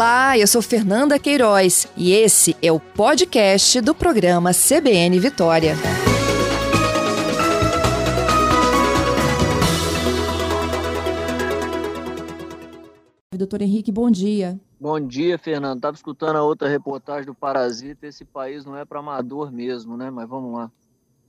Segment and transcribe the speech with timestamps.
[0.00, 5.74] Olá, eu sou Fernanda Queiroz e esse é o podcast do programa CBN Vitória.
[13.36, 14.58] Doutor Henrique, bom dia.
[14.80, 15.76] Bom dia, Fernando.
[15.76, 18.06] Estava escutando a outra reportagem do Parasita.
[18.06, 20.08] Esse país não é para amador mesmo, né?
[20.08, 20.72] Mas vamos lá.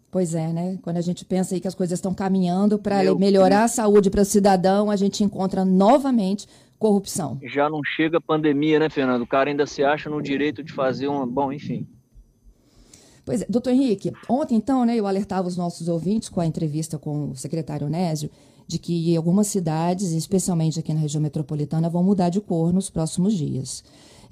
[0.10, 0.80] Pois é, né?
[0.82, 4.22] Quando a gente pensa aí que as coisas estão caminhando para melhorar a saúde para
[4.22, 6.48] o cidadão, a gente encontra novamente
[6.82, 7.38] corrupção.
[7.44, 9.22] Já não chega a pandemia, né, Fernando?
[9.22, 11.28] O cara ainda se acha no direito de fazer um.
[11.28, 11.88] Bom, enfim.
[13.24, 16.98] Pois é, doutor Henrique, ontem então, né, eu alertava os nossos ouvintes com a entrevista
[16.98, 18.32] com o secretário Onésio
[18.68, 23.34] de que algumas cidades, especialmente aqui na região metropolitana, vão mudar de cor nos próximos
[23.34, 23.84] dias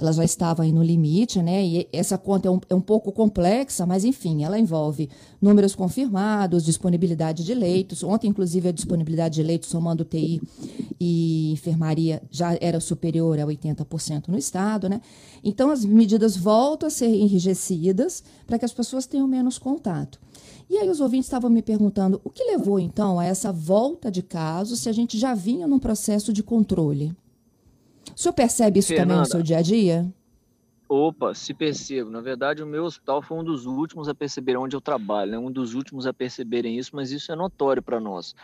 [0.04, 1.66] ela já estava aí no limite, né?
[1.66, 5.10] E essa conta é um, é um pouco complexa, mas enfim, ela envolve
[5.42, 8.04] números confirmados, disponibilidade de leitos.
[8.04, 10.42] Ontem, inclusive, a disponibilidade de leitos, somando TI
[11.00, 15.02] e enfermaria, já era superior a 80% no estado, né?
[15.44, 20.20] Então, as medidas voltam a ser enrijecidas para que as pessoas tenham menos contato.
[20.70, 24.22] E aí os ouvintes estavam me perguntando o que levou então a essa volta de
[24.22, 27.16] casos se a gente já vinha num processo de controle.
[28.20, 30.14] O senhor percebe isso Fernanda, também no seu dia a dia?
[30.90, 32.10] Opa, se percebo.
[32.10, 35.38] Na verdade, o meu hospital foi um dos últimos a perceber onde eu trabalho, né?
[35.38, 38.36] um dos últimos a perceberem isso, mas isso é notório para nós.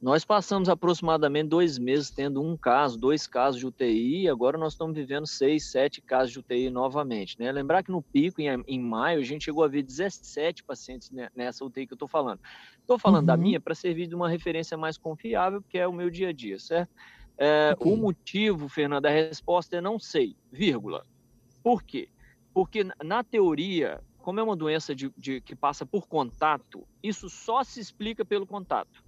[0.00, 4.72] Nós passamos aproximadamente dois meses tendo um caso, dois casos de UTI, e agora nós
[4.72, 7.38] estamos vivendo seis, sete casos de UTI novamente.
[7.38, 7.52] Né?
[7.52, 11.62] Lembrar que no pico, em, em maio, a gente chegou a ver 17 pacientes nessa
[11.66, 12.40] UTI que eu estou falando.
[12.80, 13.26] Estou falando uhum.
[13.26, 16.32] da minha para servir de uma referência mais confiável, que é o meu dia a
[16.32, 16.88] dia, certo?
[17.38, 17.92] É, okay.
[17.92, 21.06] O motivo, Fernanda, a resposta é não sei, vírgula.
[21.62, 22.08] Por quê?
[22.52, 27.62] Porque, na teoria, como é uma doença de, de, que passa por contato, isso só
[27.62, 29.04] se explica pelo contato.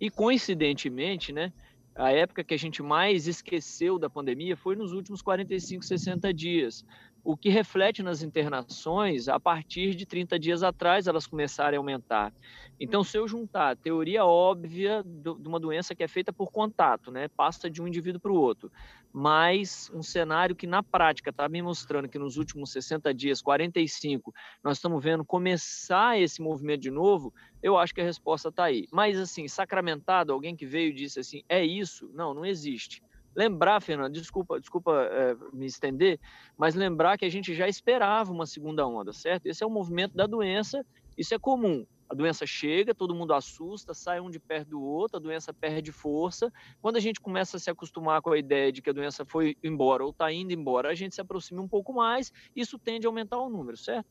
[0.00, 1.52] E, coincidentemente, né,
[1.94, 6.84] a época que a gente mais esqueceu da pandemia foi nos últimos 45, 60 dias
[7.24, 12.32] o que reflete nas internações a partir de 30 dias atrás elas começarem a aumentar.
[12.80, 17.10] Então, se eu juntar a teoria óbvia de uma doença que é feita por contato,
[17.10, 18.70] né, passa de um indivíduo para o outro,
[19.12, 24.32] mais um cenário que na prática está me mostrando que nos últimos 60 dias, 45,
[24.62, 28.86] nós estamos vendo começar esse movimento de novo, eu acho que a resposta está aí.
[28.92, 32.10] Mas, assim, sacramentado, alguém que veio e disse assim, é isso?
[32.14, 33.02] Não, não existe
[33.34, 36.18] lembrar, Fernando, desculpa, desculpa é, me estender,
[36.56, 39.46] mas lembrar que a gente já esperava uma segunda onda, certo?
[39.46, 40.84] Esse é o movimento da doença,
[41.16, 41.86] isso é comum.
[42.08, 45.92] A doença chega, todo mundo assusta, sai um de perto do outro, a doença perde
[45.92, 46.50] força.
[46.80, 49.54] Quando a gente começa a se acostumar com a ideia de que a doença foi
[49.62, 53.10] embora ou está indo embora, a gente se aproxima um pouco mais, isso tende a
[53.10, 54.06] aumentar o número, certo?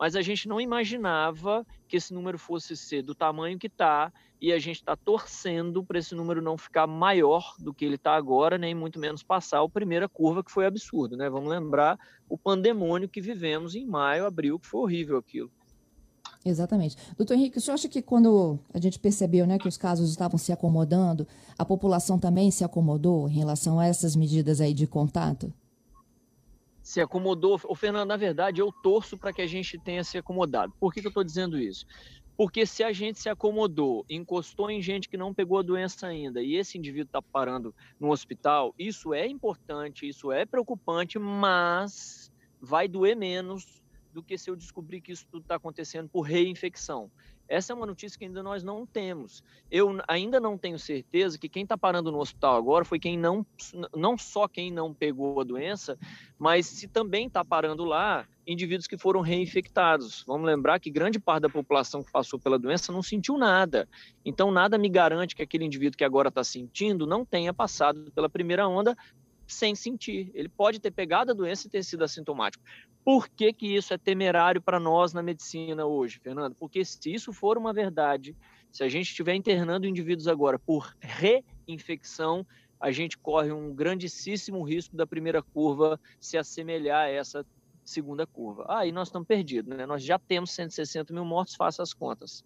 [0.00, 4.50] Mas a gente não imaginava que esse número fosse ser do tamanho que está e
[4.50, 8.56] a gente está torcendo para esse número não ficar maior do que ele está agora,
[8.56, 11.28] nem muito menos passar a primeira curva, que foi absurdo, né?
[11.28, 11.98] Vamos lembrar
[12.30, 15.50] o pandemônio que vivemos em maio, abril, que foi horrível aquilo.
[16.42, 16.96] Exatamente.
[17.18, 20.38] Doutor Henrique, o senhor acha que quando a gente percebeu né, que os casos estavam
[20.38, 21.28] se acomodando,
[21.58, 25.52] a população também se acomodou em relação a essas medidas aí de contato?
[26.90, 27.60] Se acomodou.
[27.68, 30.74] O Fernando, na verdade, eu torço para que a gente tenha se acomodado.
[30.80, 31.86] Por que, que eu estou dizendo isso?
[32.36, 36.42] Porque se a gente se acomodou, encostou em gente que não pegou a doença ainda,
[36.42, 42.88] e esse indivíduo está parando no hospital, isso é importante, isso é preocupante, mas vai
[42.88, 43.80] doer menos
[44.12, 47.08] do que se eu descobrir que isso tudo está acontecendo por reinfecção.
[47.50, 49.42] Essa é uma notícia que ainda nós não temos.
[49.68, 53.44] Eu ainda não tenho certeza que quem está parando no hospital agora foi quem não,
[53.92, 55.98] não só quem não pegou a doença,
[56.38, 60.22] mas se também está parando lá indivíduos que foram reinfectados.
[60.28, 63.88] Vamos lembrar que grande parte da população que passou pela doença não sentiu nada.
[64.24, 68.28] Então, nada me garante que aquele indivíduo que agora está sentindo não tenha passado pela
[68.28, 68.96] primeira onda
[69.50, 70.30] sem sentir.
[70.34, 72.62] Ele pode ter pegado a doença e ter sido assintomático.
[73.10, 76.54] Por que, que isso é temerário para nós na medicina hoje, Fernando?
[76.54, 78.36] Porque se isso for uma verdade,
[78.70, 82.46] se a gente estiver internando indivíduos agora por reinfecção,
[82.78, 87.44] a gente corre um grandíssimo risco da primeira curva se assemelhar a essa
[87.84, 88.64] segunda curva.
[88.68, 89.84] Aí nós estamos perdidos, né?
[89.86, 92.44] Nós já temos 160 mil mortos, faça as contas.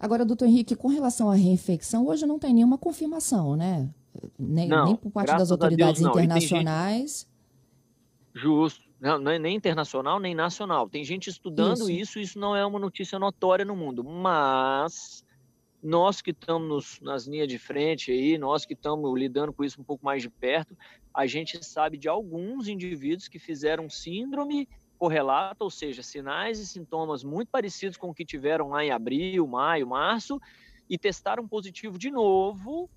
[0.00, 3.86] Agora, doutor Henrique, com relação à reinfecção, hoje não tem nenhuma confirmação, né?
[4.38, 7.28] Nem, não, nem por parte das autoridades Deus, internacionais.
[8.34, 8.85] Justo.
[9.00, 10.88] Não, não é nem internacional nem nacional.
[10.88, 11.90] Tem gente estudando isso.
[11.90, 14.02] isso, isso não é uma notícia notória no mundo.
[14.02, 15.24] Mas
[15.82, 19.84] nós que estamos nas linhas de frente aí, nós que estamos lidando com isso um
[19.84, 20.76] pouco mais de perto,
[21.14, 24.68] a gente sabe de alguns indivíduos que fizeram síndrome
[24.98, 29.46] correlata, ou seja, sinais e sintomas muito parecidos com o que tiveram lá em abril,
[29.46, 30.40] maio, março,
[30.88, 32.88] e testaram positivo de novo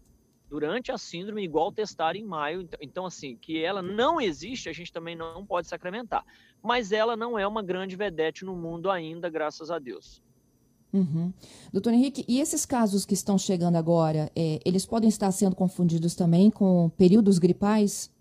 [0.49, 2.61] durante a síndrome, igual testar em maio.
[2.61, 6.25] Então, então, assim, que ela não existe, a gente também não pode sacramentar.
[6.61, 10.21] Mas ela não é uma grande vedete no mundo ainda, graças a Deus.
[10.91, 11.31] Uhum.
[11.71, 16.15] Doutor Henrique, e esses casos que estão chegando agora, é, eles podem estar sendo confundidos
[16.15, 18.11] também com períodos gripais?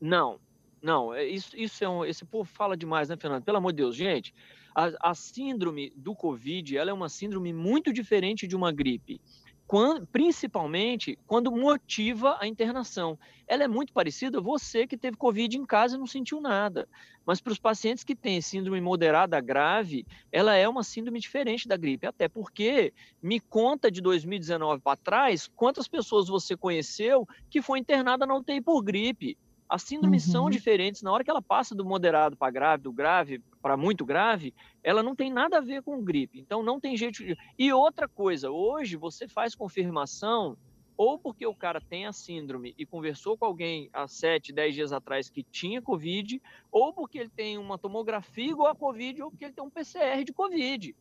[0.00, 0.40] Não,
[0.80, 1.12] não.
[1.12, 3.44] É, isso, isso é um, esse povo fala demais, né, Fernando?
[3.44, 4.34] Pelo amor de Deus, gente.
[4.74, 9.20] A, a síndrome do Covid, ela é uma síndrome muito diferente de uma gripe
[9.66, 13.18] quando, principalmente quando motiva a internação.
[13.48, 16.88] Ela é muito parecida você que teve Covid em casa e não sentiu nada.
[17.24, 21.76] Mas para os pacientes que têm síndrome moderada grave, ela é uma síndrome diferente da
[21.76, 22.06] gripe.
[22.06, 28.24] Até porque me conta de 2019 para trás quantas pessoas você conheceu que foi internada
[28.24, 29.36] na UTI por gripe.
[29.68, 30.32] As síndromes uhum.
[30.32, 31.02] são diferentes.
[31.02, 35.02] Na hora que ela passa do moderado para grave, do grave para muito grave, ela
[35.02, 36.38] não tem nada a ver com gripe.
[36.38, 37.36] Então não tem jeito de...
[37.58, 40.56] E outra coisa, hoje você faz confirmação
[40.96, 44.92] ou porque o cara tem a síndrome e conversou com alguém há 7, 10 dias
[44.92, 46.40] atrás que tinha Covid,
[46.72, 50.24] ou porque ele tem uma tomografia igual a Covid, ou porque ele tem um PCR
[50.24, 50.96] de Covid.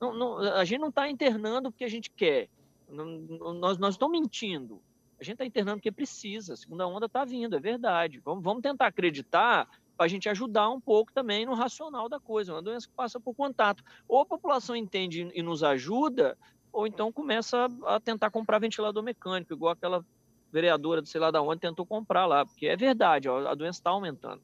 [0.00, 2.48] Não, não, a gente não está internando porque a gente quer.
[2.88, 3.04] Não,
[3.54, 4.80] nós, nós estamos mentindo.
[5.20, 8.20] A gente está internando porque precisa, a segunda onda está vindo, é verdade.
[8.24, 12.52] Vamos, vamos tentar acreditar para a gente ajudar um pouco também no racional da coisa,
[12.52, 13.82] uma doença que passa por contato.
[14.06, 16.38] Ou a população entende e nos ajuda,
[16.72, 20.04] ou então começa a tentar comprar ventilador mecânico, igual aquela
[20.52, 23.90] vereadora de sei lá da onde tentou comprar lá, porque é verdade, a doença está
[23.90, 24.40] aumentando.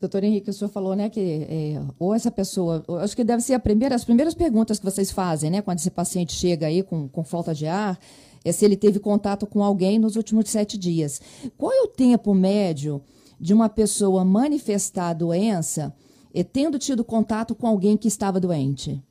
[0.00, 3.58] Doutor Henrique, o senhor falou, né, que é, ou essa pessoa, acho que deve ser
[3.60, 7.24] primeira, as primeiras perguntas que vocês fazem, né, quando esse paciente chega aí com, com
[7.24, 7.98] falta de ar,
[8.44, 11.20] é se ele teve contato com alguém nos últimos sete dias.
[11.56, 13.02] Qual é o tempo médio
[13.38, 15.94] de uma pessoa manifestar doença
[16.32, 19.02] e tendo tido contato com alguém que estava doente?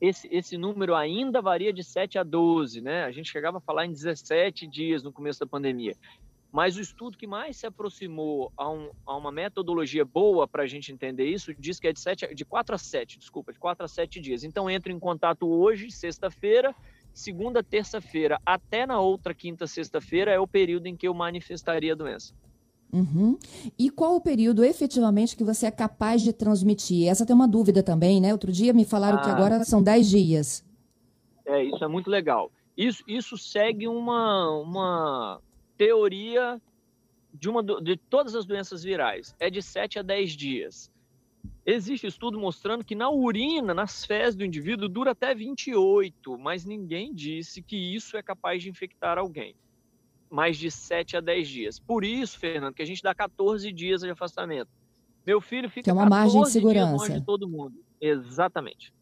[0.00, 3.04] Esse, esse número ainda varia de 7 a 12, né?
[3.04, 5.94] A gente chegava a falar em 17 dias no começo da pandemia.
[6.50, 10.66] Mas o estudo que mais se aproximou a, um, a uma metodologia boa para a
[10.66, 13.84] gente entender isso diz que é de, 7, de 4 a 7, desculpa, de 4
[13.84, 14.42] a 7 dias.
[14.42, 16.74] Então, entro em contato hoje, sexta-feira,
[17.12, 21.96] segunda, terça-feira até na outra quinta, sexta-feira é o período em que eu manifestaria a
[21.96, 22.34] doença.
[22.92, 23.38] Uhum.
[23.78, 27.08] E qual o período efetivamente que você é capaz de transmitir?
[27.08, 28.32] Essa tem uma dúvida também, né?
[28.32, 30.64] Outro dia me falaram ah, que agora são 10 dias.
[31.46, 32.50] É, isso é muito legal.
[32.76, 35.40] Isso, isso segue uma, uma
[35.76, 36.60] teoria
[37.32, 39.34] de, uma, de todas as doenças virais.
[39.38, 40.90] É de 7 a 10 dias.
[41.72, 47.14] Existe estudo mostrando que na urina, nas fezes do indivíduo, dura até 28, mas ninguém
[47.14, 49.54] disse que isso é capaz de infectar alguém.
[50.28, 51.78] Mais de 7 a 10 dias.
[51.78, 54.68] Por isso, Fernando, que a gente dá 14 dias de afastamento.
[55.24, 57.20] Meu filho fica que é uma margem de segurança.
[57.20, 57.74] de todo mundo.
[58.00, 58.92] Exatamente.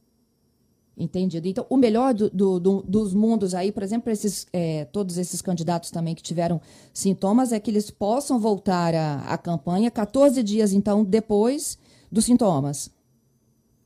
[0.94, 1.48] Entendido.
[1.48, 5.40] Então, o melhor do, do, do, dos mundos aí, por exemplo, esses, é, todos esses
[5.40, 6.60] candidatos também que tiveram
[6.92, 11.78] sintomas, é que eles possam voltar à campanha 14 dias, então, depois
[12.10, 12.94] dos sintomas.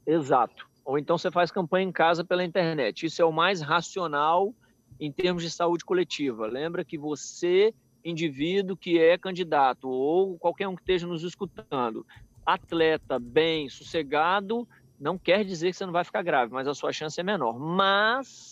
[0.06, 0.66] Exato.
[0.84, 3.06] Ou então você faz campanha em casa pela internet.
[3.06, 4.54] Isso é o mais racional
[4.98, 6.46] em termos de saúde coletiva.
[6.46, 7.74] Lembra que você,
[8.04, 12.06] indivíduo que é candidato, ou qualquer um que esteja nos escutando,
[12.44, 14.66] atleta, bem, sossegado,
[14.98, 17.58] não quer dizer que você não vai ficar grave, mas a sua chance é menor.
[17.58, 18.51] Mas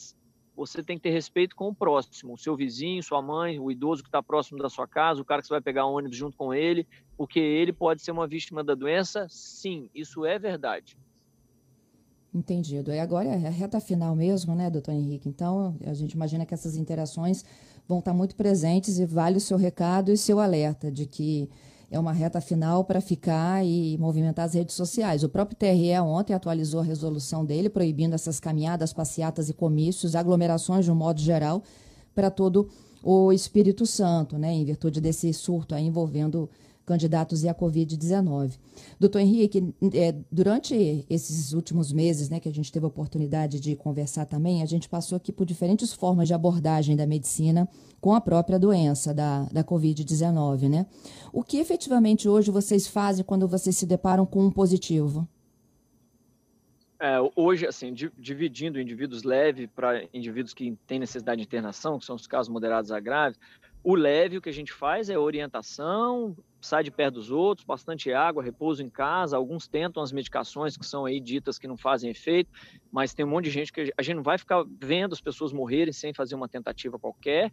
[0.60, 4.02] você tem que ter respeito com o próximo, o seu vizinho, sua mãe, o idoso
[4.02, 6.52] que está próximo da sua casa, o cara que você vai pegar ônibus junto com
[6.52, 9.26] ele, porque ele pode ser uma vítima da doença?
[9.30, 10.98] Sim, isso é verdade.
[12.32, 12.92] Entendido.
[12.92, 15.30] E agora é a reta final mesmo, né, doutor Henrique?
[15.30, 17.42] Então, a gente imagina que essas interações
[17.88, 21.48] vão estar muito presentes e vale o seu recado e seu alerta de que
[21.90, 25.24] é uma reta final para ficar e movimentar as redes sociais.
[25.24, 30.84] O próprio TRE ontem atualizou a resolução dele, proibindo essas caminhadas, passeatas e comícios, aglomerações
[30.84, 31.62] de um modo geral,
[32.14, 32.68] para todo
[33.02, 36.48] o Espírito Santo, né, em virtude desse surto envolvendo
[36.86, 38.52] candidatos e a Covid-19.
[38.98, 43.76] Doutor Henrique, é, durante esses últimos meses, né, que a gente teve a oportunidade de
[43.76, 47.68] conversar também, a gente passou aqui por diferentes formas de abordagem da medicina
[48.00, 50.86] com a própria doença da, da Covid-19, né?
[51.32, 55.28] O que efetivamente hoje vocês fazem quando vocês se deparam com um positivo?
[57.02, 62.14] É, hoje, assim, dividindo indivíduos leves para indivíduos que têm necessidade de internação, que são
[62.14, 63.38] os casos moderados a graves,
[63.82, 68.12] o leve, o que a gente faz é orientação, sai de perto dos outros, bastante
[68.12, 69.36] água, repouso em casa.
[69.38, 72.50] Alguns tentam as medicações que são aí ditas que não fazem efeito,
[72.92, 75.52] mas tem um monte de gente que a gente não vai ficar vendo as pessoas
[75.52, 77.50] morrerem sem fazer uma tentativa qualquer.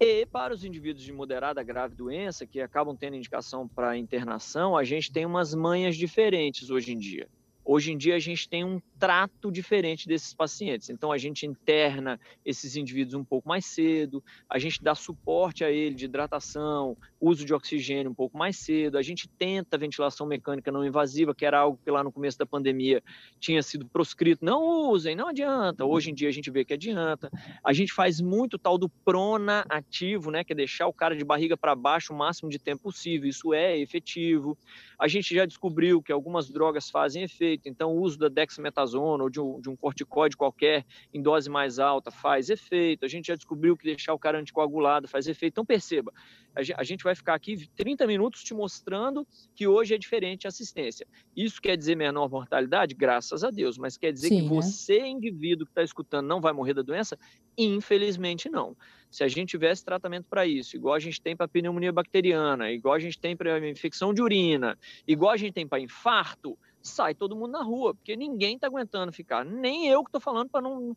[0.00, 4.84] E para os indivíduos de moderada grave doença, que acabam tendo indicação para internação, a
[4.84, 7.28] gente tem umas manhas diferentes hoje em dia.
[7.64, 10.88] Hoje em dia a gente tem um trato diferente desses pacientes.
[10.88, 15.70] Então a gente interna esses indivíduos um pouco mais cedo, a gente dá suporte a
[15.70, 20.70] ele de hidratação, uso de oxigênio um pouco mais cedo, a gente tenta ventilação mecânica
[20.70, 23.02] não invasiva, que era algo que lá no começo da pandemia
[23.40, 24.44] tinha sido proscrito.
[24.44, 25.84] Não usem, não adianta.
[25.84, 27.30] Hoje em dia a gente vê que adianta.
[27.64, 31.24] A gente faz muito tal do prona ativo, né, que é deixar o cara de
[31.24, 33.28] barriga para baixo o máximo de tempo possível.
[33.28, 34.56] Isso é efetivo.
[34.98, 39.30] A gente já descobriu que algumas drogas fazem efeito, então o uso da dexametasona ou
[39.30, 43.04] de um, de um corticoide qualquer em dose mais alta faz efeito.
[43.04, 45.52] A gente já descobriu que deixar o cara anticoagulado faz efeito.
[45.52, 46.12] Então perceba,
[46.54, 51.06] a gente vai ficar aqui 30 minutos te mostrando que hoje é diferente a assistência.
[51.34, 52.94] Isso quer dizer menor mortalidade?
[52.94, 53.78] Graças a Deus.
[53.78, 54.48] Mas quer dizer Sim, que né?
[54.48, 57.18] você, indivíduo que está escutando, não vai morrer da doença?
[57.56, 58.76] Infelizmente não.
[59.10, 62.94] Se a gente tivesse tratamento para isso, igual a gente tem para pneumonia bacteriana, igual
[62.94, 67.36] a gente tem para infecção de urina, igual a gente tem para infarto, sai todo
[67.36, 69.44] mundo na rua, porque ninguém está aguentando ficar.
[69.44, 70.96] Nem eu que estou falando para não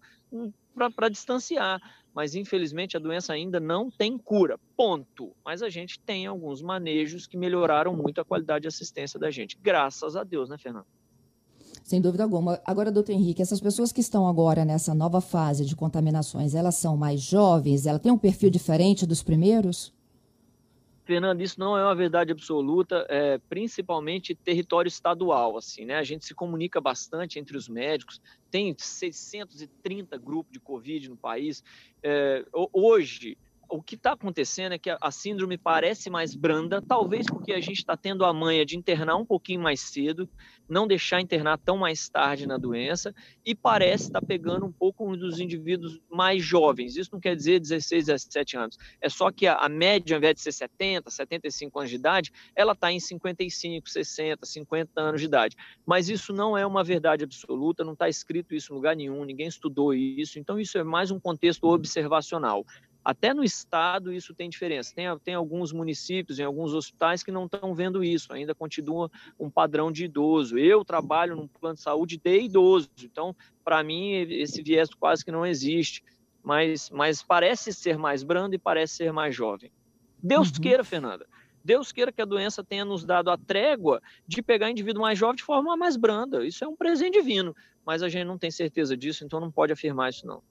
[0.95, 1.81] para distanciar.
[2.13, 4.57] Mas infelizmente a doença ainda não tem cura.
[4.75, 5.31] Ponto.
[5.43, 9.57] Mas a gente tem alguns manejos que melhoraram muito a qualidade de assistência da gente.
[9.61, 10.85] Graças a Deus, né, Fernando?
[11.83, 12.59] Sem dúvida alguma.
[12.65, 16.97] Agora, doutor Henrique, essas pessoas que estão agora nessa nova fase de contaminações, elas são
[16.97, 17.85] mais jovens?
[17.85, 19.93] Ela tem um perfil diferente dos primeiros?
[21.05, 25.95] Fernando, isso não é uma verdade absoluta, é, principalmente território estadual, assim, né?
[25.97, 28.19] A gente se comunica bastante entre os médicos,
[28.49, 31.63] tem 630 grupos de Covid no país.
[32.01, 32.43] É,
[32.73, 33.37] hoje,
[33.69, 37.79] o que está acontecendo é que a, síndrome parece mais branda, talvez porque a gente
[37.79, 40.29] está tendo a manha de internar um pouquinho mais cedo,
[40.67, 43.13] não deixar internar tão mais tarde na doença,
[43.45, 46.95] e parece estar tá pegando um pouco um dos indivíduos mais jovens.
[46.95, 48.77] Isso não quer dizer 16, 17 anos.
[49.01, 52.31] É só que a, a média, ao invés de ser 70, 75 anos de idade,
[52.55, 55.55] ela está em 55, 60, 50 anos de idade.
[55.85, 59.47] Mas isso não é uma verdade absoluta, não está escrito isso em lugar nenhum, ninguém
[59.47, 62.65] estudou isso, então isso é mais um contexto observacional.
[63.05, 64.91] Até no estado isso tem diferença.
[64.95, 69.47] Tem, tem alguns municípios, em alguns hospitais que não estão vendo isso, ainda continua um
[69.47, 70.57] padrão de idoso.
[70.57, 75.31] Eu trabalho num plano de saúde de idoso, então, para mim, esse viés quase que
[75.31, 76.03] não existe.
[76.41, 79.71] Mas, mas parece ser mais brando e parece ser mais jovem.
[80.21, 80.61] Deus uhum.
[80.61, 81.27] queira, Fernanda.
[81.63, 85.35] Deus queira que a doença tenha nos dado a trégua de pegar indivíduo mais jovem
[85.35, 86.45] de forma mais branda.
[86.45, 89.73] Isso é um presente divino, mas a gente não tem certeza disso, então não pode
[89.73, 90.43] afirmar isso não.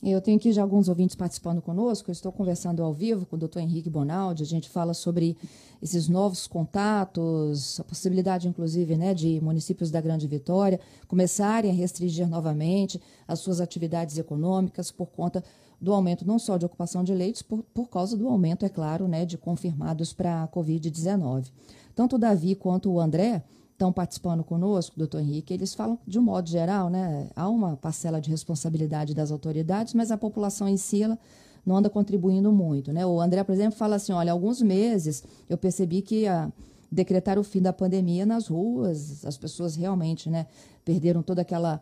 [0.00, 2.08] Eu tenho aqui já alguns ouvintes participando conosco.
[2.08, 4.44] Eu estou conversando ao vivo com o doutor Henrique Bonaldi.
[4.44, 5.36] A gente fala sobre
[5.82, 10.78] esses novos contatos, a possibilidade, inclusive, né, de municípios da Grande Vitória
[11.08, 15.42] começarem a restringir novamente as suas atividades econômicas por conta
[15.80, 19.08] do aumento não só de ocupação de leitos, por, por causa do aumento, é claro,
[19.08, 21.50] né, de confirmados para a Covid-19.
[21.94, 23.42] Tanto o Davi quanto o André
[23.78, 27.30] estão participando conosco, doutor Henrique, eles falam de um modo geral, né?
[27.36, 31.16] Há uma parcela de responsabilidade das autoridades, mas a população em si ela
[31.64, 33.06] não anda contribuindo muito, né?
[33.06, 36.50] O André, por exemplo, fala assim: olha, alguns meses eu percebi que a
[36.90, 40.46] decretar o fim da pandemia nas ruas, as pessoas realmente, né,
[40.84, 41.80] perderam toda aquela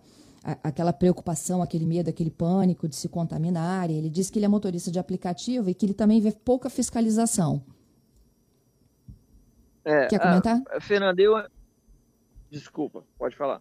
[0.63, 3.91] aquela preocupação, aquele medo, aquele pânico de se contaminar.
[3.91, 7.61] Ele diz que ele é motorista de aplicativo e que ele também vê pouca fiscalização.
[9.85, 10.63] É, Quer comentar?
[10.71, 11.35] A, Fernanda, eu,
[12.59, 13.61] Desculpa, pode falar.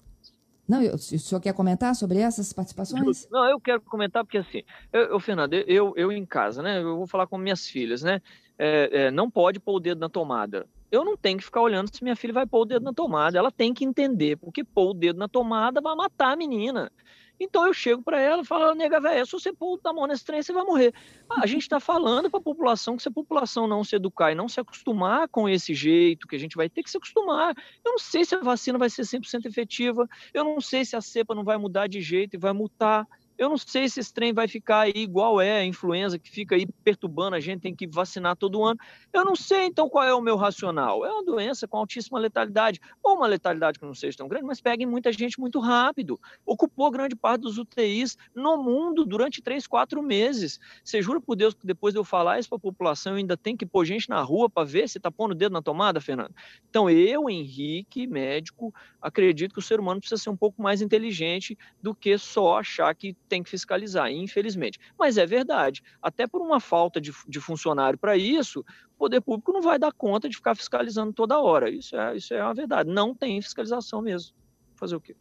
[0.67, 3.27] Não, eu, o senhor quer comentar sobre essas participações?
[3.29, 6.81] Não, eu quero comentar porque assim, eu, eu Fernando, eu, eu em casa, né?
[6.81, 8.21] Eu vou falar com minhas filhas, né?
[8.57, 10.65] É, é, não pode pôr o dedo na tomada.
[10.91, 13.37] Eu não tenho que ficar olhando se minha filha vai pôr o dedo na tomada.
[13.37, 16.91] Ela tem que entender, porque pôr o dedo na tomada vai matar a menina.
[17.39, 20.23] Então eu chego para ela e falo, nega velha, se você pôr a mão nesse
[20.23, 20.93] trem, você vai morrer.
[21.29, 24.31] Ah, a gente está falando para a população que se a população não se educar
[24.31, 27.55] e não se acostumar com esse jeito, que a gente vai ter que se acostumar.
[27.83, 31.01] Eu não sei se a vacina vai ser 100% efetiva, eu não sei se a
[31.01, 33.07] cepa não vai mudar de jeito e vai mutar.
[33.37, 36.55] Eu não sei se esse trem vai ficar aí igual é a influenza, que fica
[36.55, 38.79] aí perturbando a gente, tem que vacinar todo ano.
[39.11, 41.05] Eu não sei, então, qual é o meu racional.
[41.05, 44.61] É uma doença com altíssima letalidade, ou uma letalidade que não seja tão grande, mas
[44.61, 46.19] pega muita gente muito rápido.
[46.45, 50.59] Ocupou grande parte dos UTIs no mundo durante três, quatro meses.
[50.83, 53.57] Você jura por Deus que depois de eu falar isso para a população, ainda tem
[53.57, 56.33] que pôr gente na rua para ver se está pondo o dedo na tomada, Fernando?
[56.69, 61.57] Então, eu, Henrique, médico, acredito que o ser humano precisa ser um pouco mais inteligente
[61.81, 64.79] do que só achar que tem que fiscalizar, infelizmente.
[64.97, 69.51] Mas é verdade, até por uma falta de, de funcionário para isso, o poder público
[69.51, 71.69] não vai dar conta de ficar fiscalizando toda hora.
[71.69, 72.89] Isso é, isso é uma verdade.
[72.89, 74.33] Não tem fiscalização mesmo.
[74.75, 75.15] Fazer o quê?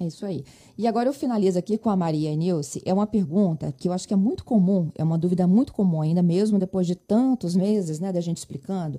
[0.00, 0.44] É isso aí.
[0.78, 2.80] E agora eu finalizo aqui com a Maria Nilce.
[2.86, 6.00] É uma pergunta que eu acho que é muito comum, é uma dúvida muito comum
[6.00, 8.98] ainda, mesmo depois de tantos meses né, da gente explicando.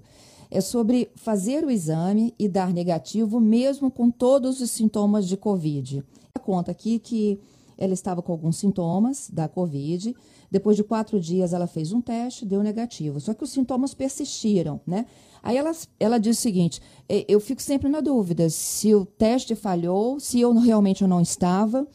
[0.52, 6.04] é sobre fazer o exame e dar negativo mesmo com todos os sintomas de Covid.
[6.44, 7.40] Conta aqui que
[7.82, 10.16] ela estava com alguns sintomas da Covid.
[10.52, 13.20] Depois de quatro dias, ela fez um teste, deu negativo.
[13.20, 15.08] Só que os sintomas persistiram, né?
[15.42, 16.80] Aí ela, ela diz o seguinte:
[17.28, 21.88] eu fico sempre na dúvida se o teste falhou, se eu realmente eu não estava.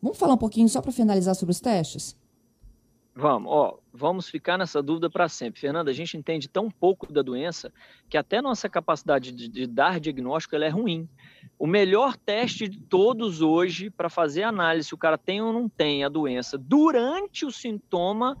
[0.00, 2.16] Vamos falar um pouquinho só para finalizar sobre os testes?
[3.14, 5.60] Vamos, ó, vamos ficar nessa dúvida para sempre.
[5.60, 7.70] Fernanda, a gente entende tão pouco da doença
[8.08, 11.08] que até nossa capacidade de, de dar diagnóstico é ruim.
[11.58, 15.68] O melhor teste de todos hoje para fazer análise se o cara tem ou não
[15.68, 18.36] tem a doença durante o sintoma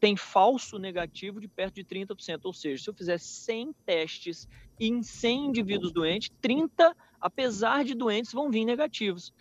[0.00, 2.40] tem falso negativo de perto de 30%.
[2.44, 4.48] Ou seja, se eu fizer 100 testes
[4.78, 9.32] em 100 indivíduos doentes, 30, apesar de doentes, vão vir negativos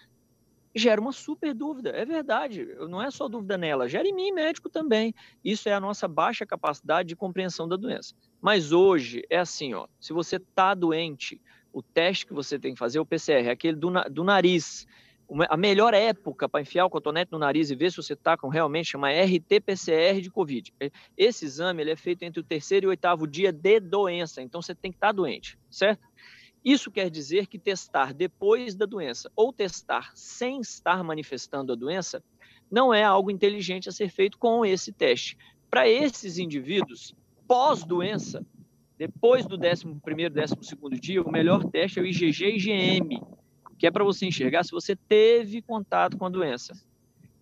[0.77, 1.89] gera uma super dúvida.
[1.89, 5.13] É verdade, não é só dúvida nela, gera em mim, médico também.
[5.43, 8.13] Isso é a nossa baixa capacidade de compreensão da doença.
[8.39, 11.41] Mas hoje é assim, ó, se você está doente,
[11.77, 14.87] o teste que você tem que fazer o PCR, é aquele do, do nariz.
[15.47, 18.47] A melhor época para enfiar o cotonete no nariz e ver se você está com
[18.47, 20.73] realmente chama RT-PCR de Covid.
[21.15, 24.59] Esse exame ele é feito entre o terceiro e o oitavo dia de doença, então
[24.59, 26.01] você tem que estar tá doente, certo?
[26.65, 32.23] Isso quer dizer que testar depois da doença ou testar sem estar manifestando a doença
[32.71, 35.37] não é algo inteligente a ser feito com esse teste.
[35.69, 37.13] Para esses indivíduos,
[37.47, 38.43] pós-doença,
[38.97, 43.21] depois do 11º, 12º dia, o melhor teste é o IgG-IgM,
[43.77, 46.73] que é para você enxergar se você teve contato com a doença.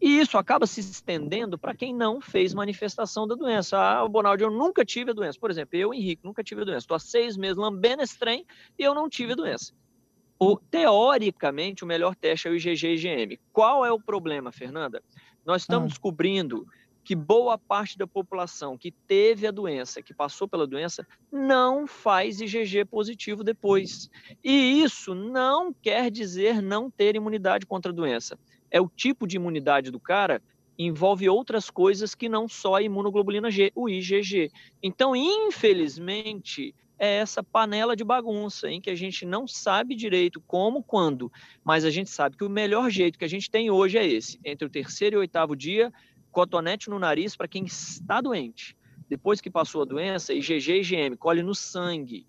[0.01, 3.77] E isso acaba se estendendo para quem não fez manifestação da doença.
[3.77, 5.39] Ah, Bonaldo, eu nunca tive a doença.
[5.39, 6.79] Por exemplo, eu, Henrique, nunca tive a doença.
[6.79, 8.45] Estou há seis meses lambendo esse trem
[8.77, 9.73] e eu não tive a doença.
[10.37, 13.39] O, teoricamente, o melhor teste é o IgG-IgM.
[13.53, 15.01] Qual é o problema, Fernanda?
[15.45, 15.89] Nós estamos ah.
[15.89, 16.67] descobrindo
[17.05, 22.41] que boa parte da população que teve a doença, que passou pela doença, não faz
[22.41, 24.09] IgG positivo depois.
[24.43, 28.37] E isso não quer dizer não ter imunidade contra a doença
[28.75, 30.41] é o tipo de imunidade do cara
[30.77, 34.51] envolve outras coisas que não só a imunoglobulina G, o IgG.
[34.83, 40.83] Então, infelizmente, é essa panela de bagunça em que a gente não sabe direito como,
[40.83, 41.31] quando,
[41.63, 44.37] mas a gente sabe que o melhor jeito que a gente tem hoje é esse,
[44.43, 45.93] entre o terceiro e o oitavo dia,
[46.35, 48.75] cotonete no nariz para quem está doente.
[49.07, 52.27] Depois que passou a doença, IgG e IgM, colhe no sangue.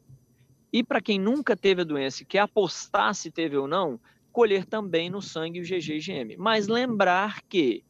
[0.72, 3.98] E para quem nunca teve a doença e quer apostar se teve ou não,
[4.30, 6.36] colher também no sangue o GG-IgM.
[6.38, 7.82] Mas lembrar que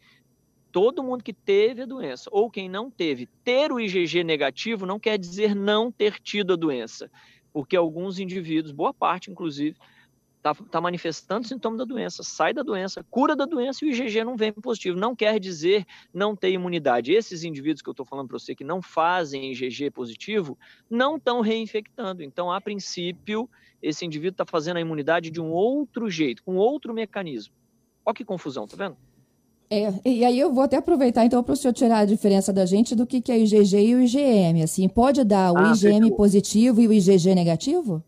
[0.72, 4.98] todo mundo que teve a doença ou quem não teve, ter o IgG negativo não
[4.98, 7.11] quer dizer não ter tido a doença,
[7.52, 9.76] porque alguns indivíduos, boa parte inclusive,
[10.52, 14.24] está tá manifestando sintoma da doença, sai da doença, cura da doença e o IgG
[14.24, 14.98] não vem positivo.
[14.98, 17.12] Não quer dizer não ter imunidade.
[17.12, 21.40] Esses indivíduos que eu estou falando para você que não fazem IgG positivo, não estão
[21.40, 22.22] reinfectando.
[22.22, 23.48] Então, a princípio,
[23.82, 27.54] esse indivíduo está fazendo a imunidade de um outro jeito, com outro mecanismo.
[28.04, 28.96] Olha que confusão, tá vendo?
[29.68, 32.64] É, e aí eu vou até aproveitar então para o senhor tirar a diferença da
[32.64, 34.62] gente do que, que é IgG e o IgM.
[34.62, 38.02] Assim, pode dar o ah, IgM positivo e o IgG negativo?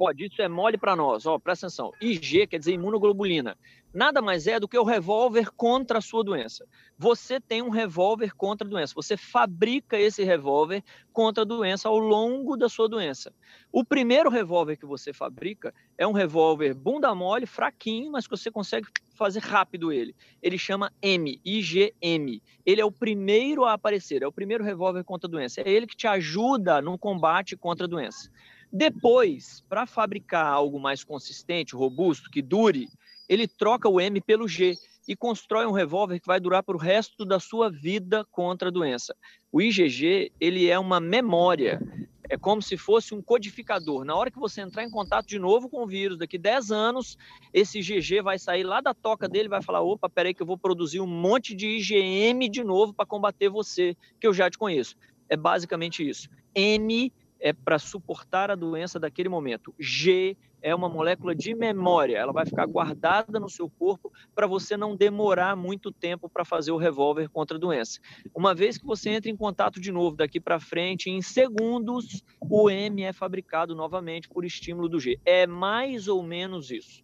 [0.00, 1.26] Pode, isso é mole para nós.
[1.26, 1.92] Ó, presta atenção.
[2.00, 3.54] IG quer dizer imunoglobulina.
[3.92, 6.66] Nada mais é do que o revólver contra a sua doença.
[6.96, 8.94] Você tem um revólver contra a doença.
[8.94, 10.82] Você fabrica esse revólver
[11.12, 13.30] contra a doença ao longo da sua doença.
[13.70, 18.50] O primeiro revólver que você fabrica é um revólver bunda mole, fraquinho, mas que você
[18.50, 20.16] consegue fazer rápido ele.
[20.40, 22.40] Ele chama M, IgM.
[22.64, 25.60] Ele é o primeiro a aparecer, é o primeiro revólver contra a doença.
[25.60, 28.30] É ele que te ajuda no combate contra a doença.
[28.72, 32.88] Depois, para fabricar algo mais consistente, robusto, que dure,
[33.28, 34.74] ele troca o M pelo G
[35.08, 38.72] e constrói um revólver que vai durar para o resto da sua vida contra a
[38.72, 39.14] doença.
[39.50, 41.80] O IgG, ele é uma memória,
[42.28, 44.04] é como se fosse um codificador.
[44.04, 47.16] Na hora que você entrar em contato de novo com o vírus, daqui 10 anos,
[47.52, 50.56] esse IgG vai sair lá da toca dele vai falar: opa, peraí que eu vou
[50.56, 54.94] produzir um monte de IgM de novo para combater você, que eu já te conheço.
[55.28, 56.28] É basicamente isso.
[56.54, 59.74] M é para suportar a doença daquele momento.
[59.78, 64.76] G é uma molécula de memória, ela vai ficar guardada no seu corpo para você
[64.76, 67.98] não demorar muito tempo para fazer o revólver contra a doença.
[68.34, 72.68] Uma vez que você entra em contato de novo daqui para frente, em segundos, o
[72.68, 75.18] M é fabricado novamente por estímulo do G.
[75.24, 77.02] É mais ou menos isso.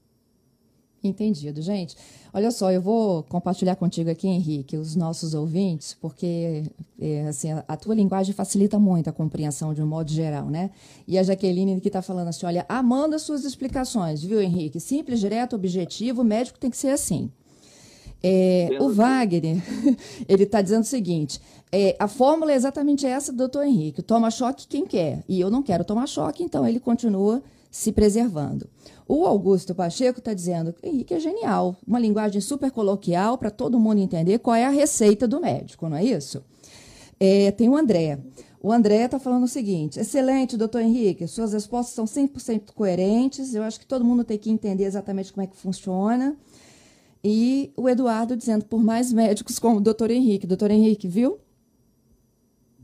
[1.06, 1.96] Entendido, gente.
[2.32, 6.64] Olha só, eu vou compartilhar contigo aqui, Henrique, os nossos ouvintes, porque
[7.00, 10.70] é, assim, a tua linguagem facilita muito a compreensão de um modo geral, né?
[11.08, 14.78] E a Jaqueline que está falando assim, olha, amando as suas explicações, viu, Henrique?
[14.78, 17.30] Simples, direto, objetivo, o médico tem que ser assim.
[18.22, 19.62] É, o Wagner,
[20.28, 21.40] ele está dizendo o seguinte:
[21.70, 25.22] é, a fórmula é exatamente essa do doutor Henrique: toma choque quem quer.
[25.28, 28.68] E eu não quero tomar choque, então ele continua se preservando.
[29.08, 34.00] O Augusto Pacheco está dizendo: Henrique é genial, uma linguagem super coloquial para todo mundo
[34.00, 36.42] entender qual é a receita do médico, não é isso?
[37.18, 38.18] É, tem o André.
[38.62, 43.54] O André está falando o seguinte: excelente, doutor Henrique, suas respostas são 100% coerentes.
[43.54, 46.36] Eu acho que todo mundo tem que entender exatamente como é que funciona.
[47.22, 50.46] E o Eduardo dizendo por mais médicos como o doutor Henrique.
[50.46, 51.38] Doutor Henrique, viu?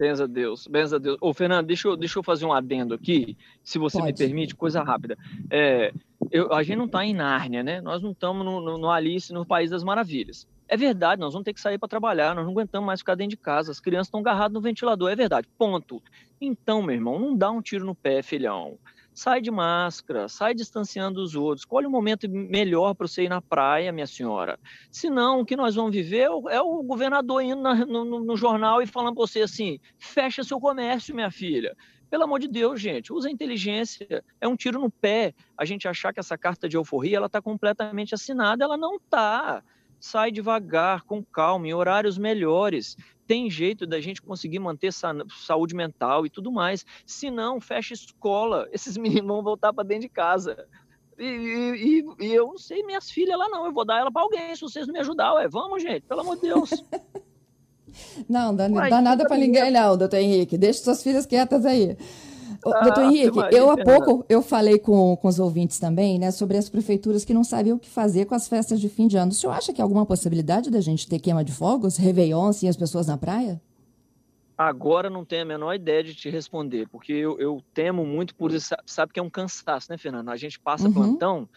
[0.03, 1.17] Benza a Deus, benza a Deus.
[1.21, 4.11] Ô, Fernando, deixa eu, deixa eu fazer um adendo aqui, se você Pode.
[4.11, 5.17] me permite, coisa rápida.
[5.49, 5.95] É,
[6.29, 7.81] eu, a gente não está em Nárnia, né?
[7.81, 10.45] Nós não estamos no, no, no, Alice, no País das Maravilhas.
[10.67, 13.31] É verdade, nós vamos ter que sair para trabalhar, nós não aguentamos mais ficar dentro
[13.31, 16.03] de casa, as crianças estão agarradas no ventilador, é verdade, ponto.
[16.41, 18.79] Então, meu irmão, não dá um tiro no pé, filhão
[19.15, 23.41] sai de máscara, sai distanciando os outros, escolhe um momento melhor para você ir na
[23.41, 24.59] praia, minha senhora.
[24.91, 28.81] Senão, o que nós vamos viver é o é governador indo na, no, no, jornal
[28.81, 31.77] e falando para você assim: fecha seu comércio, minha filha.
[32.11, 34.23] Pelo amor de Deus, gente, usa inteligência.
[34.41, 37.41] É um tiro no pé a gente achar que essa carta de euforia ela está
[37.41, 38.65] completamente assinada.
[38.65, 39.63] Ela não está
[40.03, 42.97] sai devagar, com calma, em horários melhores.
[43.33, 46.85] Tem jeito da gente conseguir manter saúde mental e tudo mais.
[47.07, 48.69] Se não, fecha escola.
[48.71, 50.67] Esses meninos vão voltar para dentro de casa.
[51.19, 53.65] E, e, e, eu não sei minhas filhas lá não.
[53.65, 55.33] Eu vou dar ela para alguém se vocês não me ajudar.
[55.33, 56.71] Ué, vamos, gente, pelo amor de Deus.
[58.27, 60.57] Não, dá, dá nada para ninguém, não, doutor Henrique.
[60.57, 61.95] Deixe suas filhas quietas aí.
[62.65, 66.57] Ah, Doutor Henrique, eu há pouco eu falei com, com os ouvintes também, né, sobre
[66.57, 69.33] as prefeituras que não sabem o que fazer com as festas de fim de ano.
[69.33, 72.69] O senhor acha que há alguma possibilidade da gente ter queima de fogos, réveillon, e
[72.69, 73.61] as pessoas na praia?
[74.57, 78.53] Agora não tenho a menor ideia de te responder, porque eu, eu temo muito por
[78.53, 78.75] isso.
[78.87, 80.29] Sabe que é um cansaço, né, Fernando?
[80.29, 80.93] A gente passa uhum.
[80.93, 81.49] plantão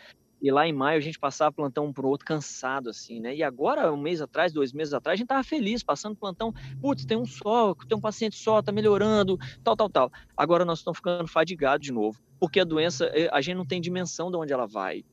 [0.42, 3.36] e lá em maio a gente passava plantão um para o outro cansado, assim, né?
[3.36, 6.54] E agora, um mês atrás, dois meses atrás, a gente tava feliz, passando plantão.
[6.82, 10.12] Putz, tem um só, tem um paciente só, tá melhorando, tal, tal, tal.
[10.36, 13.82] Agora nós estamos ficando fadigados de novo, porque a doença, eh, a gente não tem
[13.82, 15.04] dimensão de onde ela vai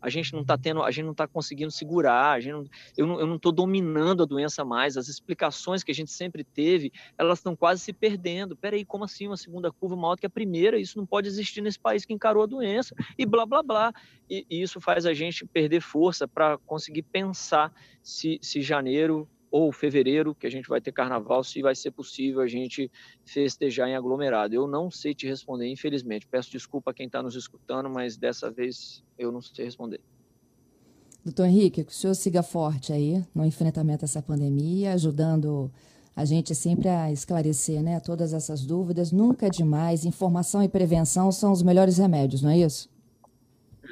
[0.00, 2.64] a gente não está tendo, a gente não está conseguindo segurar, a gente não,
[2.96, 7.38] eu não, estou dominando a doença mais, as explicações que a gente sempre teve, elas
[7.38, 8.56] estão quase se perdendo.
[8.56, 10.78] Peraí, como assim uma segunda curva maior que a primeira?
[10.78, 13.92] Isso não pode existir nesse país que encarou a doença, e blá, blá, blá.
[14.28, 19.72] E, e isso faz a gente perder força para conseguir pensar se, se janeiro ou
[19.72, 22.90] fevereiro, que a gente vai ter carnaval, se vai ser possível a gente
[23.24, 24.54] festejar em aglomerado.
[24.54, 26.26] Eu não sei te responder, infelizmente.
[26.26, 30.00] Peço desculpa a quem está nos escutando, mas dessa vez eu não sei responder.
[31.24, 35.70] Doutor Henrique, que o senhor siga forte aí no enfrentamento dessa pandemia, ajudando
[36.14, 39.10] a gente sempre a esclarecer né, todas essas dúvidas.
[39.10, 40.04] Nunca é demais.
[40.04, 42.89] Informação e prevenção são os melhores remédios, não é isso?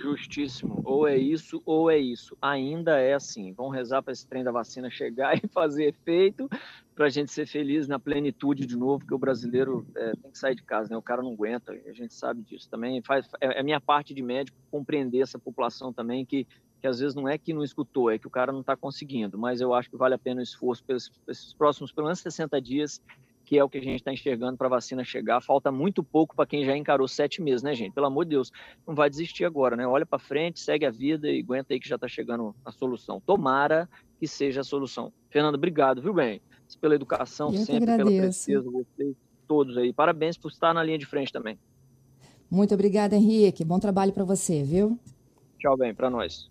[0.01, 0.81] Justíssimo.
[0.85, 2.37] Ou é isso, ou é isso.
[2.41, 3.53] Ainda é assim.
[3.53, 6.49] Vamos rezar para esse trem da vacina chegar e fazer efeito,
[6.95, 10.39] para a gente ser feliz na plenitude de novo, porque o brasileiro é, tem que
[10.39, 10.97] sair de casa, né?
[10.97, 12.69] O cara não aguenta, a gente sabe disso.
[12.71, 16.47] Também faz, é, é minha parte de médico compreender essa população também, que,
[16.81, 19.37] que às vezes não é que não escutou, é que o cara não está conseguindo.
[19.37, 22.61] Mas eu acho que vale a pena o esforço pelos, pelos próximos, pelo menos 60
[22.61, 23.03] dias,
[23.49, 25.41] que é o que a gente está enxergando para a vacina chegar.
[25.41, 27.95] Falta muito pouco para quem já encarou sete meses, né, gente?
[27.95, 28.53] Pelo amor de Deus,
[28.87, 29.87] não vai desistir agora, né?
[29.87, 33.23] Olha para frente, segue a vida e aguenta aí que já está chegando a solução.
[33.25, 33.89] Tomara
[34.21, 35.11] que seja a solução.
[35.31, 36.43] Fernando, obrigado, viu bem?
[36.79, 39.95] Pela educação, Eu sempre pela presença, vocês todos aí.
[39.95, 41.59] Parabéns por estar na linha de frente também.
[42.51, 43.65] Muito obrigada, Henrique.
[43.65, 44.99] Bom trabalho para você, viu?
[45.59, 46.51] Tchau, bem, para nós.